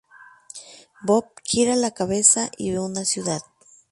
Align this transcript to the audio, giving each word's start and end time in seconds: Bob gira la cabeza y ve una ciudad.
Bob 1.03 1.27
gira 1.43 1.75
la 1.75 1.91
cabeza 1.91 2.49
y 2.57 2.71
ve 2.71 2.79
una 2.79 3.05
ciudad. 3.05 3.43